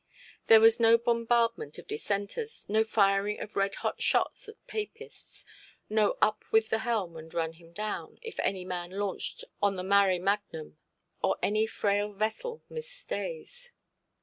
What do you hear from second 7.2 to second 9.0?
run him down, if any man